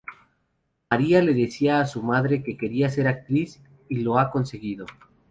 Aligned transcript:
María 0.89 1.21
le 1.21 1.31
decía 1.31 1.79
a 1.79 1.85
su 1.85 2.01
madre 2.01 2.41
que 2.41 2.57
quería 2.57 2.89
ser 2.89 3.07
actriz, 3.07 3.61
y 3.87 3.97
lo 3.99 4.17
ha 4.17 4.31
conseguido. 4.31 4.87